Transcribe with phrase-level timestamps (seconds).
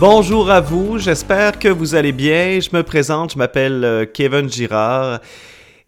[0.00, 2.60] Bonjour à vous, j'espère que vous allez bien.
[2.60, 5.18] Je me présente, je m'appelle euh, Kevin Girard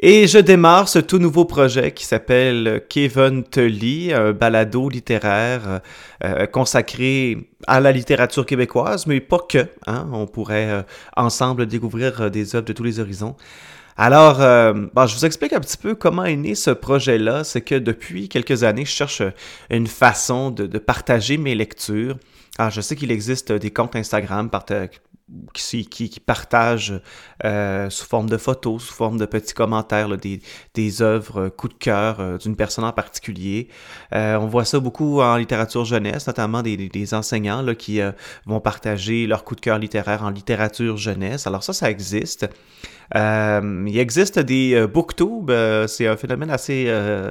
[0.00, 5.80] et je démarre ce tout nouveau projet qui s'appelle Kevin te lit, un balado littéraire
[6.24, 9.68] euh, consacré à la littérature québécoise, mais pas que.
[9.86, 10.08] Hein.
[10.12, 10.82] On pourrait euh,
[11.16, 13.36] ensemble découvrir des œuvres de tous les horizons.
[13.96, 14.38] Alors,
[14.94, 17.44] bon, je vous explique un petit peu comment est né ce projet-là.
[17.44, 19.22] C'est que depuis quelques années, je cherche
[19.68, 22.16] une façon de partager mes lectures.
[22.58, 24.50] Ah, je sais qu'il existe des comptes Instagram
[25.52, 27.00] qui, partagent
[27.44, 30.40] euh, sous forme de photos, sous forme de petits commentaires, des,
[30.74, 33.68] des œuvres coup de cœur euh, d'une personne en particulier.
[34.14, 38.00] Euh, on voit ça beaucoup en littérature jeunesse, notamment des, enseignants là, qui
[38.46, 41.46] vont partager leur coup de cœur littéraire en littérature jeunesse.
[41.46, 42.46] Alors ça, ça existe.
[43.16, 46.90] Euh, il existe des euh, booktubes, euh, c'est un phénomène assez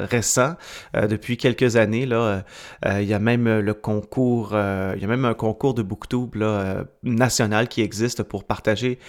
[0.09, 0.55] récent
[0.93, 2.05] depuis quelques années.
[2.05, 2.43] Là,
[2.85, 6.85] il y a même le concours, il y a même un concours de booktube là,
[7.03, 8.99] national qui existe pour partager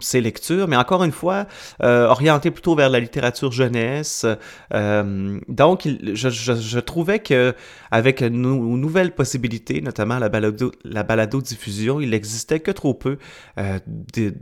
[0.00, 1.46] ses lectures, mais encore une fois,
[1.80, 4.24] orienté plutôt vers la littérature jeunesse.
[4.72, 7.54] donc, je, trouvais que
[7.90, 13.18] avec nos nouvelles possibilités, notamment la balado, la balado diffusion, il existait que trop peu
[13.56, 14.34] de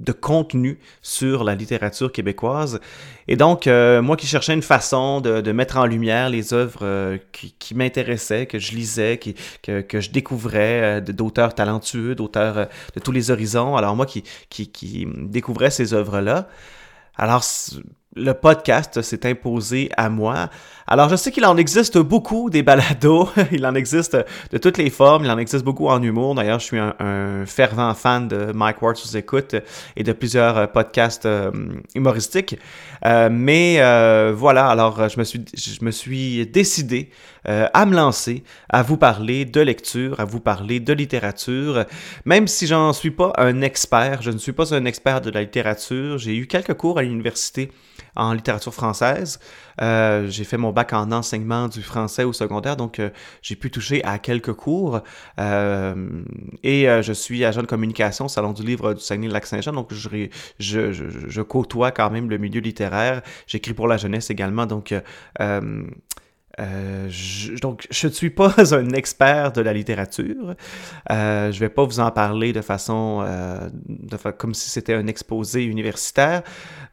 [0.00, 2.80] de contenu sur la littérature québécoise.
[3.28, 7.18] Et donc, euh, moi qui cherchais une façon de, mettre en lumière les œuvres euh,
[7.32, 13.30] qui, m'intéressaient, que je lisais, que, je découvrais, euh, d'auteurs talentueux, d'auteurs de tous les
[13.30, 16.48] horizons, alors moi qui, qui, qui découvrais ces œuvres-là,
[17.16, 17.44] alors
[18.14, 20.48] le podcast s'est imposé à moi.
[20.86, 23.30] Alors, je sais qu'il en existe beaucoup des balados.
[23.52, 24.16] il en existe
[24.50, 25.24] de toutes les formes.
[25.24, 26.34] Il en existe beaucoup en humour.
[26.34, 29.54] D'ailleurs, je suis un, fervent fan de Mike Ward sous écoute
[29.96, 31.50] et de plusieurs euh, podcasts euh,
[31.94, 32.58] humoristiques.
[33.04, 33.78] Euh, mais
[34.32, 37.10] voilà, alors je me suis, je me suis décidé
[37.44, 41.84] à me lancer, à vous parler de lecture, à vous parler de littérature.
[42.24, 45.42] Même si j'en suis pas un expert, je ne suis pas un expert de la
[45.42, 46.18] littérature.
[46.18, 47.70] J'ai eu quelques cours à l'université
[48.16, 49.38] en littérature française.
[49.80, 53.10] Euh, j'ai fait mon bac en enseignement du français au secondaire, donc euh,
[53.40, 55.00] j'ai pu toucher à quelques cours.
[55.40, 55.94] Euh,
[56.62, 60.08] et je suis agent de communication au Salon du livre du Saguenay-Lac-Saint-Jean, donc je,
[60.58, 63.22] je, je, je, côtoie quand même le milieu littéraire.
[63.46, 64.94] J'écris pour la jeunesse également, donc
[66.60, 70.54] euh, je, donc, je ne suis pas un expert de la littérature.
[71.10, 74.94] Euh, je ne vais pas vous en parler de façon euh, de comme si c'était
[74.94, 76.42] un exposé universitaire,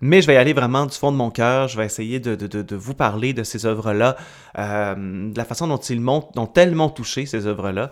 [0.01, 1.67] mais je vais y aller vraiment du fond de mon cœur.
[1.67, 4.15] Je vais essayer de, de, de, vous parler de ces œuvres-là,
[4.55, 7.91] de la façon dont, ils m'ont, ont tellement touché ces œuvres-là.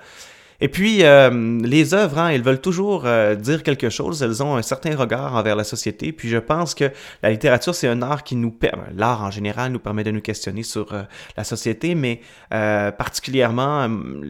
[0.60, 4.56] Et puis, euh, les œuvres, hein, elles veulent toujours euh, dire quelque chose, elles ont
[4.56, 6.12] un certain regard envers la société.
[6.12, 6.92] Puis je pense que
[7.22, 10.22] la littérature, c'est un art qui nous permet, l'art en général nous permet de nous
[10.22, 11.04] questionner sur euh,
[11.36, 13.88] la société, mais particulièrement,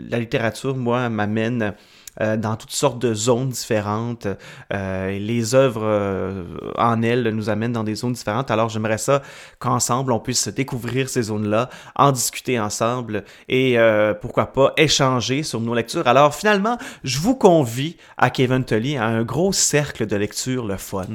[0.09, 1.71] la littérature, moi, m'amène euh,
[2.19, 4.27] dans toutes sortes de zones différentes.
[4.73, 6.43] Euh, les œuvres euh,
[6.77, 8.51] en elles nous amènent dans des zones différentes.
[8.51, 9.21] Alors j'aimerais ça
[9.59, 13.77] qu'ensemble on puisse découvrir ces zones-là, en discuter ensemble et
[14.21, 16.07] pourquoi pas échanger sur nos lectures.
[16.07, 20.77] Alors finalement, je vous convie à Kevin Tully à un gros cercle de lecture, le
[20.77, 21.05] fun.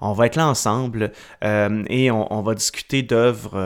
[0.00, 3.56] On va être là ensemble et on, on, va discuter d'œuvres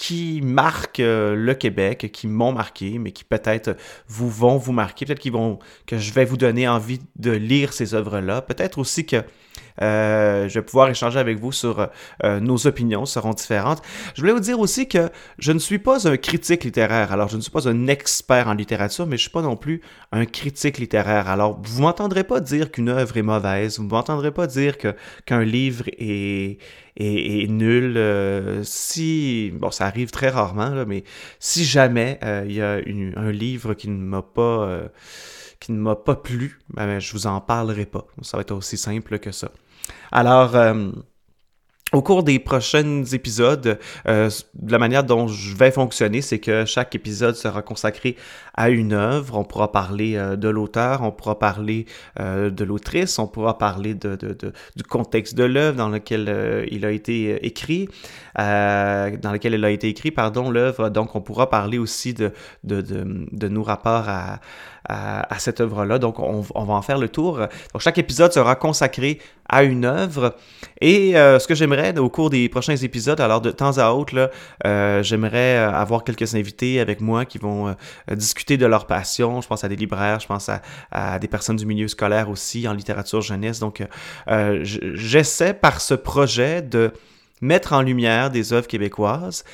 [0.00, 3.76] qui marquent euh, le Québec, qui m'ont marqué, mais qui peut-être
[4.08, 5.20] vous vont vous marquer, peut-être
[5.86, 9.22] que je vais vous donner envie de lire ces œuvres-là, peut-être aussi que
[9.82, 11.88] euh, je vais pouvoir échanger avec vous sur
[12.24, 13.82] euh, nos opinions seront différentes.
[14.14, 17.12] Je voulais vous dire aussi que je ne suis pas un critique littéraire.
[17.12, 19.56] Alors, je ne suis pas un expert en littérature, mais je ne suis pas non
[19.56, 19.80] plus
[20.12, 21.28] un critique littéraire.
[21.28, 23.78] Alors, vous m'entendrez pas dire qu'une œuvre est mauvaise.
[23.78, 24.94] Vous m'entendrez pas dire que
[25.26, 26.58] qu'un livre est,
[26.98, 27.96] nul.
[27.96, 31.04] Euh, si, bon, ça arrive très rarement, mais
[31.38, 32.80] si jamais il y a
[33.16, 34.90] un livre qui ne m'a pas
[35.60, 38.06] qui ne m'a pas plu, ben, je vous en parlerai pas.
[38.22, 39.50] Ça va être aussi simple que ça.
[40.10, 40.90] Alors, euh,
[41.92, 44.30] au cours des prochains épisodes, euh,
[44.68, 48.16] la manière dont je vais fonctionner, c'est que chaque épisode sera consacré
[48.54, 49.36] à une œuvre.
[49.36, 51.86] On pourra parler euh, de l'auteur, on pourra parler
[52.20, 57.44] euh, de l'autrice, on pourra parler du contexte de l'œuvre dans lequel il a été
[57.44, 57.88] écrit,
[58.36, 60.90] dans lequel elle a été écrit, pardon, l'œuvre.
[60.90, 62.32] Donc, on pourra parler aussi de,
[63.48, 64.08] nos rapports
[64.88, 65.98] à cette œuvre-là.
[65.98, 67.38] Donc, on, on, va en faire le tour.
[67.38, 69.18] Donc, chaque épisode sera consacré
[69.48, 70.36] à une œuvre.
[70.80, 75.02] Et ce que j'aimerais au cours des prochains épisodes, alors de temps à autre, là,
[75.02, 77.74] j'aimerais avoir quelques invités avec moi qui vont
[78.10, 79.40] discuter de leur passion.
[79.40, 80.50] Je pense à des libraires, je pense
[80.90, 83.58] à, des personnes du milieu scolaire aussi, en littérature jeunesse.
[83.58, 83.82] Donc,
[84.28, 86.92] euh, j'essaie par ce projet de
[87.40, 89.44] mettre en lumière des œuvres québécoises.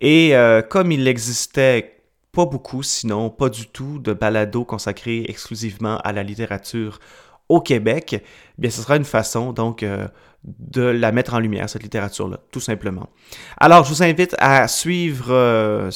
[0.00, 1.96] Et euh, comme il existait
[2.32, 6.98] pas beaucoup, sinon pas du tout, de balado consacré exclusivement à la littérature
[7.52, 8.22] au Québec, eh
[8.60, 10.08] bien ce sera une façon donc euh,
[10.42, 13.10] de la mettre en lumière, cette littérature-là, tout simplement.
[13.58, 15.90] Alors, je vous invite à suivre, euh,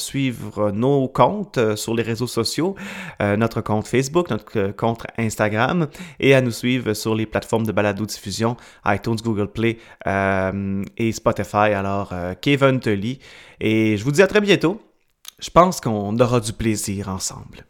[0.71, 2.75] nos comptes euh, sur les réseaux sociaux,
[3.19, 5.87] notre compte Facebook, notre compte Instagram,
[6.19, 8.55] et à nous suivre sur les plateformes de balado-diffusion,
[8.85, 11.73] iTunes, Google Play et Spotify.
[11.73, 13.19] Alors, Kevin Tully.
[13.59, 14.79] Et je vous dis à très bientôt.
[15.39, 17.65] Je pense qu'on aura du plaisir ensemble.